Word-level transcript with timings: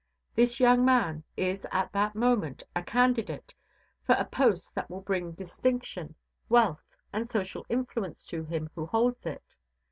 This 0.33 0.59
young 0.59 0.83
man 0.83 1.23
is 1.37 1.67
at 1.71 1.91
that 1.91 2.15
moment 2.15 2.63
a 2.75 2.81
candidate 2.81 3.53
for 4.03 4.13
a 4.17 4.25
post 4.25 4.73
that 4.73 4.89
will 4.89 5.01
bring 5.01 5.33
distinction, 5.33 6.15
wealth, 6.49 6.83
and 7.13 7.29
social 7.29 7.67
influence 7.69 8.25
to 8.25 8.43
him 8.43 8.71
who 8.73 8.87
holds 8.87 9.27
it. 9.27 9.43